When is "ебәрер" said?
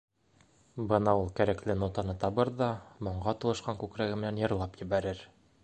4.85-5.27